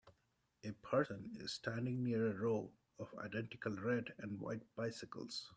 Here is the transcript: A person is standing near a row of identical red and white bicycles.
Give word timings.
A 0.63 0.71
person 0.81 1.29
is 1.39 1.53
standing 1.53 2.03
near 2.03 2.25
a 2.25 2.33
row 2.33 2.71
of 2.97 3.13
identical 3.19 3.73
red 3.75 4.15
and 4.17 4.39
white 4.39 4.63
bicycles. 4.75 5.47